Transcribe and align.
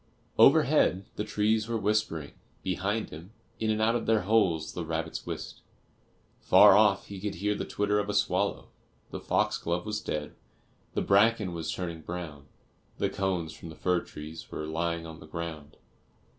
Overhead 0.39 1.05
the 1.15 1.23
trees 1.23 1.67
were 1.67 1.77
whispering; 1.77 2.31
behind 2.63 3.11
him, 3.11 3.33
in 3.59 3.69
and 3.69 3.79
out 3.79 3.93
of 3.95 4.07
their 4.07 4.21
holes 4.21 4.73
the 4.73 4.83
rabbits 4.83 5.27
whisked; 5.27 5.61
far 6.39 6.75
off 6.75 7.05
he 7.05 7.21
could 7.21 7.35
hear 7.35 7.53
the 7.53 7.65
twitter 7.65 7.99
of 7.99 8.09
a 8.09 8.15
swallow; 8.15 8.69
the 9.11 9.19
foxglove 9.19 9.85
was 9.85 10.01
dead, 10.01 10.33
the 10.95 11.03
bracken 11.03 11.53
was 11.53 11.71
turning 11.71 12.01
brown, 12.01 12.47
the 12.97 13.11
cones 13.11 13.53
from 13.53 13.69
the 13.69 13.75
fir 13.75 13.99
trees 13.99 14.49
were 14.49 14.65
lying 14.65 15.05
on 15.05 15.19
the 15.19 15.27
ground. 15.27 15.77